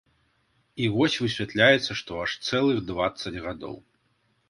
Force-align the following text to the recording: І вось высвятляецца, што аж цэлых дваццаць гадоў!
І 0.85 0.87
вось 0.95 1.19
высвятляецца, 1.25 1.91
што 2.01 2.11
аж 2.25 2.31
цэлых 2.49 2.83
дваццаць 2.91 3.37
гадоў! 3.49 3.83